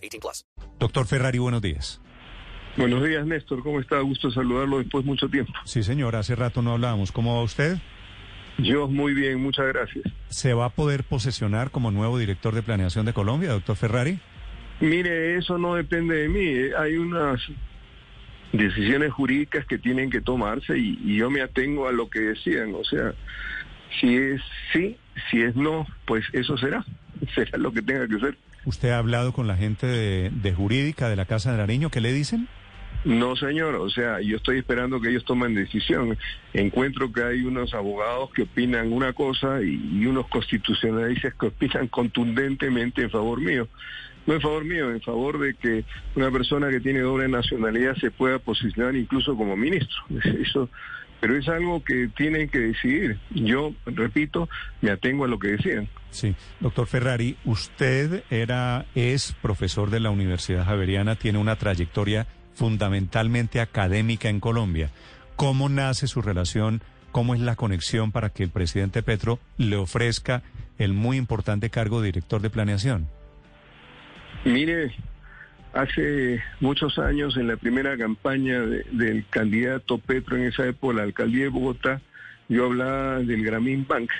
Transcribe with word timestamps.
18 0.00 0.20
plus. 0.20 0.46
Doctor 0.78 1.06
Ferrari, 1.06 1.38
buenos 1.38 1.62
días. 1.62 2.00
Buenos 2.76 3.04
días, 3.04 3.26
Néstor. 3.26 3.62
¿Cómo 3.62 3.80
está? 3.80 4.00
Gusto 4.00 4.30
saludarlo 4.30 4.78
después 4.78 5.04
de 5.04 5.10
mucho 5.10 5.28
tiempo. 5.28 5.52
Sí, 5.64 5.82
señor. 5.82 6.16
Hace 6.16 6.36
rato 6.36 6.62
no 6.62 6.72
hablábamos. 6.72 7.12
¿Cómo 7.12 7.34
va 7.36 7.42
usted? 7.42 7.78
Yo 8.58 8.88
muy 8.88 9.14
bien, 9.14 9.42
muchas 9.42 9.66
gracias. 9.68 10.04
¿Se 10.28 10.54
va 10.54 10.66
a 10.66 10.70
poder 10.70 11.04
posesionar 11.04 11.70
como 11.70 11.90
nuevo 11.90 12.18
director 12.18 12.54
de 12.54 12.62
planeación 12.62 13.06
de 13.06 13.12
Colombia, 13.12 13.52
doctor 13.52 13.76
Ferrari? 13.76 14.18
Mire, 14.80 15.36
eso 15.36 15.58
no 15.58 15.74
depende 15.74 16.16
de 16.16 16.28
mí. 16.28 16.72
Hay 16.78 16.96
unas 16.96 17.40
decisiones 18.52 19.12
jurídicas 19.12 19.66
que 19.66 19.78
tienen 19.78 20.10
que 20.10 20.20
tomarse 20.20 20.76
y, 20.78 20.98
y, 21.04 21.16
yo 21.16 21.30
me 21.30 21.42
atengo 21.42 21.88
a 21.88 21.92
lo 21.92 22.08
que 22.08 22.20
decían. 22.20 22.74
O 22.74 22.84
sea, 22.84 23.14
si 24.00 24.16
es 24.16 24.40
sí, 24.72 24.96
si 25.30 25.42
es 25.42 25.56
no, 25.56 25.86
pues 26.06 26.24
eso 26.32 26.56
será. 26.56 26.84
Será 27.34 27.58
lo 27.58 27.72
que 27.72 27.82
tenga 27.82 28.08
que 28.08 28.18
ser. 28.18 28.38
¿Usted 28.64 28.90
ha 28.90 28.98
hablado 28.98 29.32
con 29.32 29.46
la 29.46 29.56
gente 29.56 29.86
de, 29.86 30.30
de 30.30 30.52
jurídica 30.52 31.08
de 31.08 31.16
la 31.16 31.24
Casa 31.24 31.52
de 31.52 31.58
Nariño? 31.58 31.90
¿Qué 31.90 32.00
le 32.00 32.12
dicen? 32.12 32.48
No, 33.04 33.34
señor. 33.34 33.76
O 33.76 33.88
sea, 33.88 34.20
yo 34.20 34.36
estoy 34.36 34.58
esperando 34.58 35.00
que 35.00 35.08
ellos 35.08 35.24
tomen 35.24 35.54
decisión. 35.54 36.18
Encuentro 36.52 37.10
que 37.12 37.22
hay 37.22 37.42
unos 37.42 37.72
abogados 37.72 38.30
que 38.32 38.42
opinan 38.42 38.92
una 38.92 39.12
cosa 39.14 39.62
y, 39.62 40.00
y 40.00 40.06
unos 40.06 40.28
constitucionalistas 40.28 41.34
que 41.34 41.46
opinan 41.46 41.88
contundentemente 41.88 43.02
en 43.02 43.10
favor 43.10 43.40
mío 43.40 43.68
no 44.26 44.34
en 44.34 44.40
favor 44.40 44.64
mío, 44.64 44.90
en 44.90 45.00
favor 45.00 45.38
de 45.38 45.54
que 45.54 45.84
una 46.14 46.30
persona 46.30 46.70
que 46.70 46.80
tiene 46.80 47.00
doble 47.00 47.28
nacionalidad 47.28 47.96
se 47.96 48.10
pueda 48.10 48.38
posicionar 48.38 48.94
incluso 48.94 49.36
como 49.36 49.56
ministro. 49.56 49.96
Eso, 50.40 50.68
pero 51.20 51.36
es 51.36 51.48
algo 51.48 51.84
que 51.84 52.08
tienen 52.16 52.48
que 52.48 52.58
decidir. 52.58 53.18
Yo, 53.30 53.72
repito, 53.86 54.48
me 54.80 54.90
atengo 54.90 55.24
a 55.24 55.28
lo 55.28 55.38
que 55.38 55.48
decían. 55.48 55.88
Sí, 56.10 56.34
doctor 56.60 56.86
Ferrari, 56.86 57.36
usted 57.44 58.24
era, 58.30 58.86
es 58.94 59.34
profesor 59.40 59.90
de 59.90 60.00
la 60.00 60.10
Universidad 60.10 60.64
Javeriana, 60.64 61.16
tiene 61.16 61.38
una 61.38 61.56
trayectoria 61.56 62.26
fundamentalmente 62.54 63.60
académica 63.60 64.28
en 64.28 64.40
Colombia. 64.40 64.90
¿Cómo 65.36 65.68
nace 65.68 66.06
su 66.06 66.22
relación? 66.22 66.82
¿Cómo 67.12 67.34
es 67.34 67.40
la 67.40 67.56
conexión 67.56 68.12
para 68.12 68.30
que 68.30 68.42
el 68.42 68.50
presidente 68.50 69.02
Petro 69.02 69.38
le 69.56 69.76
ofrezca 69.76 70.42
el 70.78 70.92
muy 70.94 71.16
importante 71.16 71.70
cargo 71.70 72.00
de 72.00 72.06
director 72.06 72.40
de 72.40 72.50
planeación? 72.50 73.08
Mire, 74.44 74.94
hace 75.72 76.42
muchos 76.60 76.98
años 76.98 77.36
en 77.36 77.48
la 77.48 77.56
primera 77.56 77.96
campaña 77.96 78.60
de, 78.60 78.84
del 78.90 79.24
candidato 79.28 79.98
Petro 79.98 80.36
en 80.36 80.44
esa 80.44 80.66
época, 80.66 80.96
la 80.96 81.02
alcaldía 81.04 81.44
de 81.44 81.48
Bogotá, 81.48 82.00
yo 82.48 82.66
hablaba 82.66 83.20
del 83.20 83.44
Grameen 83.44 83.86
Bank, 83.86 84.10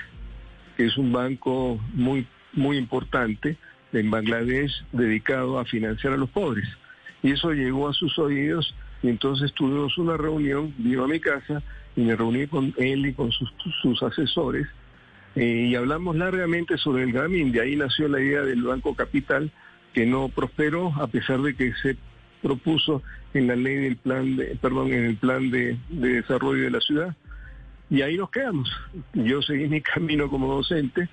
que 0.77 0.85
es 0.85 0.97
un 0.97 1.11
banco 1.11 1.79
muy, 1.93 2.25
muy 2.53 2.77
importante 2.77 3.57
en 3.91 4.09
Bangladesh 4.09 4.71
dedicado 4.93 5.59
a 5.59 5.65
financiar 5.65 6.13
a 6.13 6.17
los 6.17 6.29
pobres. 6.29 6.67
Y 7.23 7.31
eso 7.31 7.51
llegó 7.51 7.89
a 7.89 7.93
sus 7.93 8.17
oídos 8.17 8.73
y 9.03 9.09
entonces 9.09 9.51
tuvimos 9.53 9.97
una 9.97 10.15
reunión, 10.15 10.73
vino 10.77 11.03
a 11.03 11.07
mi 11.07 11.19
casa 11.19 11.61
y 11.95 12.01
me 12.01 12.15
reuní 12.15 12.47
con 12.47 12.73
él 12.77 13.05
y 13.05 13.13
con 13.13 13.31
sus, 13.31 13.53
sus 13.81 14.01
asesores 14.01 14.67
eh, 15.35 15.67
y 15.69 15.75
hablamos 15.75 16.15
largamente 16.15 16.77
sobre 16.77 17.03
el 17.03 17.13
Grameen. 17.13 17.51
De 17.51 17.61
ahí 17.61 17.75
nació 17.75 18.07
la 18.07 18.19
idea 18.19 18.41
del 18.41 18.63
Banco 18.63 18.95
Capital 18.95 19.51
que 19.93 20.05
no 20.05 20.29
prosperó 20.29 20.93
a 20.95 21.07
pesar 21.07 21.41
de 21.41 21.55
que 21.55 21.73
se 21.81 21.97
propuso 22.41 23.03
en 23.33 23.47
la 23.47 23.55
ley 23.55 23.75
del 23.75 23.97
plan 23.97 24.35
de, 24.35 24.57
perdón, 24.61 24.93
en 24.93 25.05
el 25.05 25.15
plan 25.17 25.49
de, 25.51 25.77
de 25.89 26.09
desarrollo 26.21 26.63
de 26.63 26.71
la 26.71 26.81
ciudad. 26.81 27.15
Y 27.89 28.01
ahí 28.01 28.17
nos 28.17 28.31
quedamos. 28.31 28.71
Yo 29.13 29.41
seguí 29.41 29.67
mi 29.67 29.81
camino 29.93 30.29
como 30.29 30.53
docente, 30.53 31.09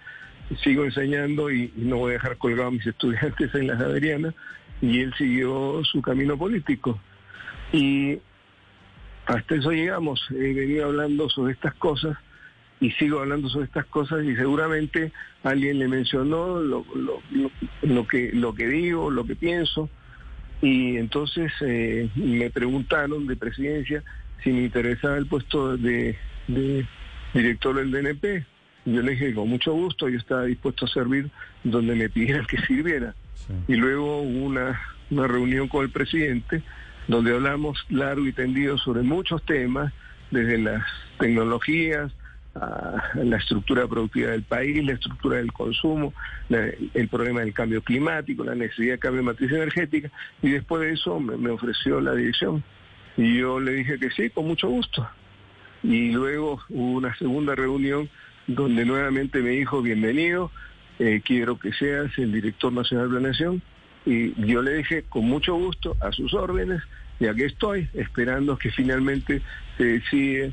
sigo 0.63 0.85
enseñando 0.85 1.51
y, 1.51 1.73
no 1.77 1.99
voy 1.99 2.11
a 2.11 2.13
dejar 2.15 2.39
colgado 2.39 2.69
a 2.69 2.73
mis 2.73 2.87
estudiantes 2.87 3.55
en 3.55 3.67
la 3.67 3.77
Javeriana, 3.77 4.35
y 4.81 5.01
él 5.01 5.13
siguió 5.19 5.83
su 5.85 6.01
camino 6.01 6.39
político. 6.39 6.99
Y 7.73 8.19
hasta 9.27 9.57
eso 9.57 9.73
llegamos. 9.73 10.25
He 10.31 10.55
venido 10.55 10.87
hablando 10.87 11.29
sobre 11.29 11.53
estas 11.53 11.75
cosas 11.75 12.17
y 12.81 12.91
sigo 12.93 13.21
hablando 13.21 13.49
sobre 13.49 13.67
estas 13.67 13.87
cosas 13.87 14.25
y 14.25 14.37
seguramente 14.37 15.13
alguien 15.43 15.79
le 15.79 15.89
mencionó 15.89 16.61
lo, 16.61 16.85
lo, 16.95 17.21
lo, 17.31 17.51
lo 17.83 18.07
que 18.07 18.31
lo 18.33 18.55
que 18.55 18.69
digo, 18.69 19.11
lo 19.11 19.25
que 19.25 19.35
pienso 19.35 19.91
y 20.61 20.97
entonces 20.97 21.53
eh, 21.61 22.09
me 22.17 22.51
preguntaron 22.51 23.27
de 23.27 23.37
presidencia 23.37 24.03
si 24.43 24.51
me 24.51 24.63
interesaba 24.65 25.17
el 25.17 25.27
puesto 25.27 25.77
de, 25.77 26.17
de 26.47 26.87
director 27.35 27.77
del 27.77 27.91
DNP. 27.91 28.45
Yo 28.85 29.03
le 29.03 29.13
dije 29.13 29.35
con 29.35 29.49
mucho 29.49 29.73
gusto, 29.73 30.09
yo 30.09 30.19
estaba 30.19 30.45
dispuesto 30.45 30.87
a 30.87 30.89
servir 30.89 31.31
donde 31.63 31.95
me 31.95 32.09
pidieran 32.09 32.47
que 32.47 32.59
sirviera. 32.59 33.15
Sí. 33.35 33.53
Y 33.69 33.77
luego 33.77 34.23
hubo 34.23 34.47
una, 34.47 34.81
una 35.11 35.27
reunión 35.27 35.69
con 35.69 35.85
el 35.85 35.91
presidente 35.91 36.63
donde 37.07 37.35
hablamos 37.35 37.85
largo 37.89 38.27
y 38.27 38.33
tendido 38.33 38.79
sobre 38.79 39.03
muchos 39.03 39.45
temas, 39.45 39.93
desde 40.31 40.59
las 40.59 40.85
tecnologías, 41.19 42.13
a 42.55 43.13
la 43.15 43.37
estructura 43.37 43.87
productiva 43.87 44.31
del 44.31 44.43
país, 44.43 44.85
la 44.85 44.93
estructura 44.93 45.37
del 45.37 45.53
consumo, 45.53 46.13
el 46.49 47.09
problema 47.09 47.41
del 47.41 47.53
cambio 47.53 47.83
climático, 47.83 48.45
la 48.45 48.55
necesidad 48.55 48.95
de 48.95 48.99
cambio 48.99 49.21
de 49.21 49.27
matriz 49.27 49.53
energética, 49.53 50.11
y 50.43 50.51
después 50.51 50.83
de 50.83 50.93
eso 50.93 51.21
me, 51.21 51.51
ofreció 51.51 52.01
la 52.01 52.15
dirección. 52.15 52.63
Y 53.17 53.39
yo 53.39 53.61
le 53.61 53.73
dije 53.73 53.99
que 53.99 54.11
sí, 54.11 54.31
con 54.31 54.47
mucho 54.47 54.69
gusto. 54.69 55.09
Y 55.83 56.11
luego 56.11 56.61
hubo 56.69 56.99
una 56.99 57.17
segunda 57.17 57.55
reunión 57.55 58.09
donde 58.47 58.85
nuevamente 58.85 59.41
me 59.41 59.51
dijo, 59.51 59.83
bienvenido, 59.83 60.51
eh, 60.99 61.21
quiero 61.25 61.59
que 61.59 61.73
seas 61.73 62.17
el 62.19 62.33
director 62.33 62.73
nacional 62.73 63.09
de 63.09 63.21
la 63.21 63.29
nación. 63.29 63.63
Y 64.07 64.35
yo 64.47 64.63
le 64.63 64.75
dije, 64.75 65.05
con 65.09 65.25
mucho 65.27 65.55
gusto, 65.55 65.97
a 66.01 66.13
sus 66.13 66.33
órdenes, 66.35 66.83
y 67.21 67.27
aquí 67.27 67.43
estoy, 67.43 67.89
esperando 67.95 68.57
que 68.57 68.71
finalmente 68.71 69.43
se 69.77 69.85
decide 69.85 70.53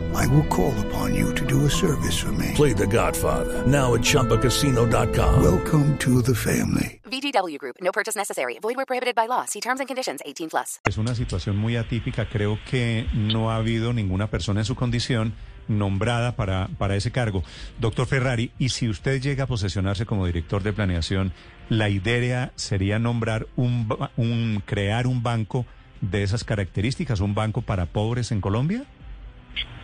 I 0.15 0.27
will 0.27 0.45
call 0.47 0.73
upon 0.87 1.15
you 1.15 1.33
to 1.35 1.45
do 1.45 1.65
a 1.65 1.69
service 1.69 2.17
for 2.17 2.31
me. 2.33 2.51
Play 2.55 2.73
The 2.73 2.87
Godfather 2.87 3.65
now 3.65 3.93
at 3.93 4.01
ChumbaCasino.com. 4.01 5.41
Welcome 5.41 5.97
to 5.99 6.21
the 6.21 6.35
family. 6.35 6.99
VGW 7.05 7.57
Group. 7.57 7.77
No 7.81 7.91
purchase 7.91 8.17
necessary. 8.17 8.57
Void 8.61 8.75
where 8.75 8.85
prohibited 8.85 9.15
by 9.15 9.27
law. 9.27 9.45
See 9.45 9.61
terms 9.61 9.79
and 9.79 9.87
conditions. 9.87 10.21
18 10.25 10.49
plus. 10.49 10.79
Es 10.85 10.97
una 10.97 11.15
situación 11.15 11.57
muy 11.57 11.77
atípica. 11.77 12.27
Creo 12.29 12.59
que 12.69 13.07
no 13.13 13.51
ha 13.51 13.55
habido 13.55 13.93
ninguna 13.93 14.27
persona 14.27 14.61
en 14.61 14.65
su 14.65 14.75
condición 14.75 15.33
nombrada 15.67 16.35
para, 16.35 16.69
para 16.77 16.95
ese 16.95 17.11
cargo. 17.11 17.43
Doctor 17.79 18.07
Ferrari, 18.07 18.51
y 18.59 18.69
si 18.69 18.89
usted 18.89 19.21
llega 19.21 19.45
a 19.45 19.47
posesionarse 19.47 20.05
como 20.05 20.25
director 20.25 20.63
de 20.63 20.73
planeación, 20.73 21.33
la 21.69 21.89
idea 21.89 22.51
sería 22.55 22.99
nombrar 22.99 23.47
un, 23.55 23.87
un 24.17 24.61
crear 24.65 25.07
un 25.07 25.23
banco 25.23 25.65
de 26.01 26.23
esas 26.23 26.43
características, 26.43 27.19
un 27.19 27.35
banco 27.35 27.61
para 27.61 27.85
pobres 27.85 28.31
en 28.31 28.41
Colombia? 28.41 28.85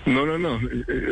No, 0.08 0.26
no, 0.26 0.38
no. 0.38 0.62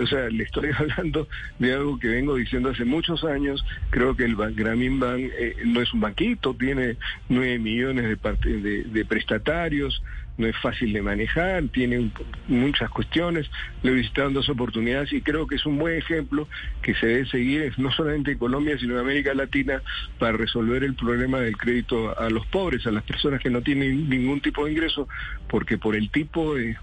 O 0.01 0.07
sea, 0.07 0.29
le 0.29 0.45
estoy 0.45 0.69
hablando 0.77 1.27
de 1.59 1.73
algo 1.73 1.99
que 1.99 2.07
vengo 2.07 2.35
diciendo 2.35 2.69
hace 2.69 2.85
muchos 2.85 3.25
años. 3.25 3.63
Creo 3.89 4.15
que 4.15 4.23
el 4.23 4.35
Grameen 4.35 4.99
Bank 5.01 5.21
eh, 5.37 5.57
no 5.65 5.81
es 5.81 5.93
un 5.93 5.99
banquito, 5.99 6.55
tiene 6.57 6.95
nueve 7.27 7.59
millones 7.59 8.17
de, 8.17 9.05
prestatarios, 9.05 10.01
no 10.37 10.47
es 10.47 10.55
fácil 10.61 10.93
de 10.93 11.01
manejar, 11.01 11.67
tiene 11.73 12.09
muchas 12.47 12.89
cuestiones. 12.89 13.51
Lo 13.83 13.91
he 13.91 13.95
visitado 13.95 14.29
en 14.29 14.33
dos 14.33 14.47
oportunidades 14.47 15.11
y 15.11 15.21
creo 15.21 15.45
que 15.45 15.55
es 15.55 15.65
un 15.65 15.77
buen 15.77 15.97
ejemplo 15.97 16.47
que 16.81 16.95
se 16.95 17.07
debe 17.07 17.25
seguir, 17.25 17.73
no 17.77 17.91
solamente 17.91 18.31
en 18.31 18.37
Colombia, 18.37 18.77
sino 18.79 18.93
en 18.93 19.01
América 19.01 19.33
Latina, 19.33 19.81
para 20.19 20.37
resolver 20.37 20.85
el 20.85 20.95
problema 20.95 21.41
del 21.41 21.57
crédito 21.57 22.17
a 22.17 22.29
los 22.29 22.45
pobres, 22.47 22.87
a 22.87 22.91
las 22.91 23.03
personas 23.03 23.41
que 23.41 23.49
no 23.49 23.61
tienen 23.61 24.09
ningún 24.09 24.39
tipo 24.39 24.63
de 24.63 24.71
ingreso, 24.71 25.09
porque 25.49 25.77
por 25.77 25.97
el 25.97 26.09
tipo 26.11 26.55
de 26.55 26.77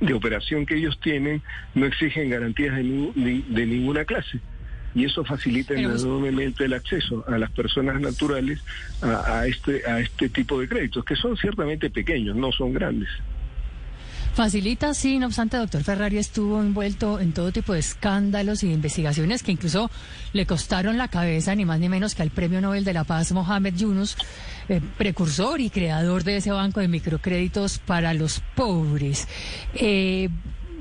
de 0.00 0.14
operación 0.14 0.64
que 0.66 0.76
ellos 0.76 0.98
tienen 1.00 1.42
no 1.74 1.86
exigen 1.86 2.30
garantías 2.30 2.76
de, 2.76 2.82
ni- 2.84 3.12
ni- 3.14 3.42
de 3.48 3.66
ninguna 3.66 4.04
clase. 4.04 4.38
Y 4.94 5.04
eso 5.04 5.22
facilita 5.24 5.74
enormemente 6.04 6.64
el 6.64 6.72
acceso 6.72 7.24
a 7.28 7.36
las 7.38 7.50
personas 7.52 8.00
naturales 8.00 8.60
a, 9.02 9.40
a 9.40 9.46
este, 9.46 9.84
a 9.88 10.00
este 10.00 10.28
tipo 10.28 10.58
de 10.60 10.68
créditos, 10.68 11.04
que 11.04 11.14
son 11.14 11.36
ciertamente 11.36 11.90
pequeños, 11.90 12.34
no 12.36 12.50
son 12.52 12.72
grandes. 12.72 13.08
Facilita, 14.38 14.94
sí, 14.94 15.18
no 15.18 15.26
obstante, 15.26 15.56
doctor 15.56 15.82
Ferrari 15.82 16.16
estuvo 16.16 16.60
envuelto 16.60 17.18
en 17.18 17.32
todo 17.32 17.50
tipo 17.50 17.72
de 17.72 17.80
escándalos 17.80 18.62
y 18.62 18.68
de 18.68 18.74
investigaciones 18.74 19.42
que 19.42 19.50
incluso 19.50 19.90
le 20.32 20.46
costaron 20.46 20.96
la 20.96 21.08
cabeza 21.08 21.56
ni 21.56 21.64
más 21.64 21.80
ni 21.80 21.88
menos 21.88 22.14
que 22.14 22.22
al 22.22 22.30
Premio 22.30 22.60
Nobel 22.60 22.84
de 22.84 22.92
la 22.92 23.02
Paz 23.02 23.32
Mohamed 23.32 23.74
Yunus, 23.74 24.16
eh, 24.68 24.80
precursor 24.96 25.60
y 25.60 25.70
creador 25.70 26.22
de 26.22 26.36
ese 26.36 26.52
banco 26.52 26.78
de 26.78 26.86
microcréditos 26.86 27.80
para 27.80 28.14
los 28.14 28.40
pobres. 28.54 29.26
Eh, 29.74 30.28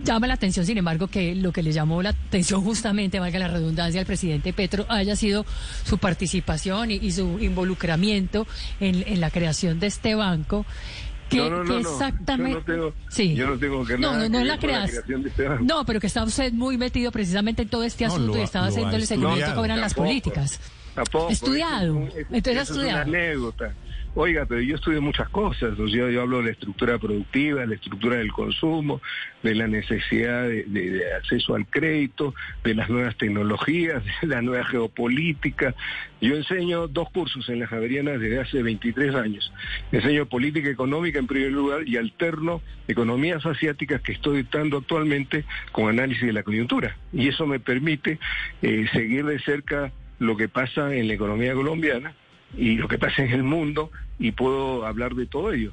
Llama 0.04 0.27
la 0.27 0.36
atención, 0.36 0.63
sin 0.63 0.77
embargo, 0.77 1.07
que 1.07 1.33
lo 1.33 1.51
que 1.51 1.63
le 1.63 1.71
llamó 1.71 2.04
la 2.04 2.09
atención 2.09 2.63
justamente, 2.63 3.19
valga 3.19 3.39
la 3.39 3.48
redundancia, 3.48 4.00
al 4.00 4.06
presidente 4.06 4.54
Petro 4.54 4.86
haya 4.89 5.15
sido 5.15 5.44
su 5.83 5.98
participación 5.98 6.92
y, 6.92 7.12
su 7.12 7.39
involucramiento 7.39 8.45
en, 8.80 9.04
en 9.07 9.19
la 9.19 9.31
creación 9.31 9.80
de 9.80 9.88
este 9.88 10.13
banco. 10.13 10.68
Que, 11.30 11.38
No, 11.38 11.50
no, 11.50 11.64
no, 11.64 11.78
que 11.78 11.84
no. 11.84 11.90
exactamente. 11.92 12.52
Yo 12.52 12.58
no 12.60 12.64
tengo- 12.92 12.94
sí. 13.10 13.36
yo 13.36 13.48
no 13.48 13.58
tengo 13.58 13.86
que 13.86 13.98
no, 13.98 14.12
nada 14.14 14.24
no, 14.24 14.30
no 14.30 14.40
es 14.40 14.48
la 14.48 14.58
con 14.58 14.72
la 14.72 14.86
de 14.86 14.86
este. 15.28 15.50
No, 15.62 15.84
pero 15.86 16.00
que 16.00 16.08
está 16.08 16.24
usted 16.24 16.54
muy 16.54 16.78
metido 16.78 17.12
precisamente 17.12 17.64
en 17.64 17.70
todo 17.70 17.84
este 17.84 18.06
No, 18.08 18.14
asunto 18.14 18.34
lo 18.34 18.40
y 18.40 18.44
estaba 18.44 18.66
lo 18.66 18.70
ha 18.70 18.72
haciendo 18.72 18.96
el 18.96 19.06
seguimiento 19.08 19.36
estudiado. 19.40 19.62
que 19.62 19.66
eran 19.66 19.82
las 19.82 19.94
políticas. 19.94 20.60
Tampoco, 20.96 21.30
Estudiado. 21.30 21.84
es 21.86 21.90
un- 21.92 22.36
Entonces 22.36 22.48
eso 22.48 22.62
es 22.62 22.70
estudiado. 22.70 23.10
una 23.10 23.18
anécdota. 23.20 23.74
Oiga, 24.19 24.48
pero 24.48 24.62
yo 24.62 24.78
estudio 24.78 25.00
muchas 25.00 25.30
cosas. 25.30 25.78
O 25.78 25.86
yo 25.86 26.08
hablo 26.19 26.40
de 26.40 26.46
la 26.46 26.50
estructura 26.50 26.98
productiva, 26.98 27.62
de 27.62 27.68
la 27.68 27.75
estructura 27.75 28.16
del 28.16 28.31
consumo, 28.31 29.00
de 29.44 29.54
la 29.54 29.68
necesidad 29.68 30.48
de, 30.48 31.04
acceso 31.16 31.54
al 31.54 31.68
crédito, 31.68 32.34
de 32.64 32.74
las 32.74 32.90
nuevas 32.90 33.16
tecnologías, 33.16 34.04
de 34.24 34.28
la 34.28 34.42
nueva 34.42 34.66
geopolítica. 34.66 35.75
Yo 36.19 36.36
enseño 36.36 36.88
dos 36.88 37.12
cursos 37.12 37.48
en 37.50 37.60
la 37.60 37.68
Javeriana 37.68 38.18
desde 38.18 38.40
hace 38.40 38.64
23 38.64 39.14
años. 39.14 39.54
Enseño 39.92 40.25
política 40.25 40.69
económica 40.69 41.19
en 41.19 41.28
primer 41.28 41.52
lugar 41.52 41.88
y 41.88 41.98
alterno 41.98 42.64
economías 42.88 43.46
asiáticas 43.46 44.02
que 44.02 44.14
estoy 44.14 44.38
dictando 44.38 44.78
actualmente 44.78 45.46
con 45.72 45.90
análisis 45.90 46.25
de 46.25 46.34
la 46.34 46.42
coyuntura. 46.42 46.98
Y 47.14 47.28
eso 47.28 47.46
me 47.46 47.60
permite 47.60 48.18
eh, 48.64 48.88
seguir 48.92 49.25
de 49.25 49.38
cerca 49.42 49.92
lo 50.18 50.36
que 50.36 50.50
pasa 50.50 50.96
en 50.96 51.08
la 51.08 51.14
economía 51.14 51.54
colombiana 51.54 52.16
y 52.56 52.76
lo 52.76 52.88
que 52.88 52.98
pasa 52.98 53.24
en 53.24 53.32
el 53.32 53.44
mundo 53.44 53.92
y 54.20 54.32
puedo 54.32 54.86
hablar 54.86 55.14
de 55.16 55.26
todo 55.26 55.52
ello. 55.54 55.72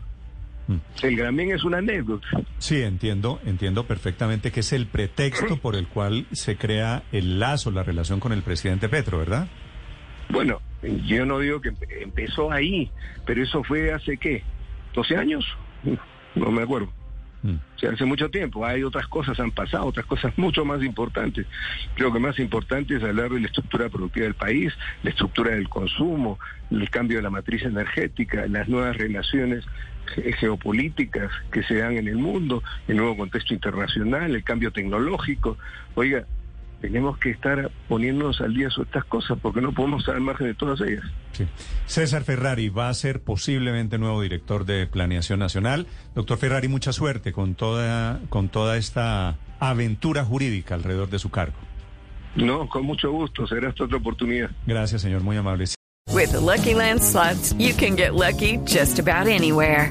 Mm. 0.66 0.76
El 1.02 1.16
Gramín 1.16 1.50
es 1.52 1.62
una 1.64 1.78
anécdota. 1.78 2.26
Sí, 2.58 2.80
entiendo, 2.82 3.38
entiendo 3.44 3.86
perfectamente 3.86 4.50
que 4.50 4.60
es 4.60 4.72
el 4.72 4.86
pretexto 4.86 5.58
por 5.58 5.76
el 5.76 5.86
cual 5.88 6.26
se 6.32 6.56
crea 6.56 7.02
el 7.12 7.38
lazo, 7.38 7.70
la 7.70 7.82
relación 7.82 8.18
con 8.20 8.32
el 8.32 8.42
presidente 8.42 8.88
Petro, 8.88 9.18
¿verdad? 9.18 9.46
Bueno, 10.30 10.60
yo 11.06 11.26
no 11.26 11.38
digo 11.38 11.60
que 11.60 11.70
empe- 11.70 12.02
empezó 12.02 12.50
ahí, 12.50 12.90
pero 13.26 13.42
eso 13.42 13.62
fue 13.62 13.92
hace 13.92 14.16
qué, 14.16 14.42
12 14.94 15.16
años, 15.18 15.44
no 16.34 16.50
me 16.50 16.62
acuerdo. 16.62 16.90
Mm. 17.44 17.86
Hace 17.92 18.06
mucho 18.06 18.30
tiempo. 18.30 18.64
Hay 18.64 18.82
otras 18.82 19.06
cosas, 19.06 19.38
han 19.38 19.50
pasado 19.50 19.84
otras 19.84 20.06
cosas 20.06 20.32
mucho 20.38 20.64
más 20.64 20.82
importantes. 20.82 21.46
Creo 21.94 22.10
que 22.10 22.18
más 22.18 22.38
importante 22.38 22.96
es 22.96 23.02
hablar 23.02 23.30
de 23.30 23.40
la 23.40 23.46
estructura 23.46 23.90
productiva 23.90 24.24
del 24.24 24.34
país, 24.34 24.72
la 25.02 25.10
estructura 25.10 25.50
del 25.54 25.68
consumo, 25.68 26.38
el 26.70 26.88
cambio 26.88 27.18
de 27.18 27.22
la 27.22 27.28
matriz 27.30 27.62
energética, 27.62 28.46
las 28.48 28.66
nuevas 28.68 28.96
relaciones 28.96 29.66
ge- 30.14 30.32
geopolíticas 30.32 31.30
que 31.52 31.62
se 31.64 31.74
dan 31.76 31.98
en 31.98 32.08
el 32.08 32.16
mundo, 32.16 32.62
el 32.88 32.96
nuevo 32.96 33.14
contexto 33.18 33.52
internacional, 33.52 34.34
el 34.34 34.42
cambio 34.42 34.72
tecnológico. 34.72 35.58
Oiga, 35.94 36.24
tenemos 36.84 37.16
que 37.18 37.30
estar 37.30 37.70
poniéndonos 37.88 38.42
al 38.42 38.52
día 38.52 38.68
sobre 38.68 38.88
estas 38.88 39.04
cosas 39.04 39.38
porque 39.40 39.62
no 39.62 39.72
podemos 39.72 40.02
estar 40.02 40.14
al 40.14 40.20
margen 40.20 40.48
de 40.48 40.54
todas 40.54 40.78
ellas. 40.82 41.02
Sí. 41.32 41.46
César 41.86 42.24
Ferrari 42.24 42.68
va 42.68 42.90
a 42.90 42.94
ser 42.94 43.22
posiblemente 43.22 43.96
nuevo 43.96 44.20
director 44.20 44.66
de 44.66 44.86
Planeación 44.86 45.38
Nacional. 45.38 45.86
Doctor 46.14 46.36
Ferrari, 46.36 46.68
mucha 46.68 46.92
suerte 46.92 47.32
con 47.32 47.54
toda, 47.54 48.20
con 48.28 48.50
toda 48.50 48.76
esta 48.76 49.38
aventura 49.60 50.26
jurídica 50.26 50.74
alrededor 50.74 51.08
de 51.08 51.18
su 51.18 51.30
cargo. 51.30 51.56
No, 52.36 52.68
con 52.68 52.84
mucho 52.84 53.10
gusto, 53.10 53.46
será 53.46 53.70
esta 53.70 53.84
otra 53.84 53.96
oportunidad. 53.96 54.50
Gracias, 54.66 55.00
señor, 55.00 55.22
muy 55.22 55.38
amable. 55.38 55.64
With 56.12 56.32
the 56.32 56.40
Lucky 56.40 56.74
Land 56.74 57.00
slots, 57.00 57.54
you 57.58 57.72
can 57.74 57.96
get 57.96 58.14
lucky 58.14 58.58
just 58.66 58.98
about 58.98 59.26
anywhere. 59.26 59.90